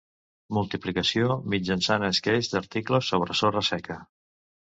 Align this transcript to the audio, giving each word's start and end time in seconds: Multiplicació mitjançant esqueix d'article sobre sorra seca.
Multiplicació 0.57 1.35
mitjançant 1.53 2.07
esqueix 2.09 2.49
d'article 2.53 3.01
sobre 3.09 3.39
sorra 3.43 3.63
seca. 3.71 3.99